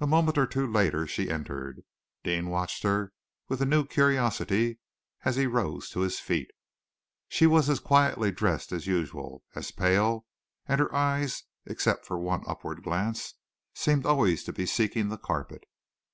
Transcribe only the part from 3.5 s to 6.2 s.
a new curiosity as he rose to his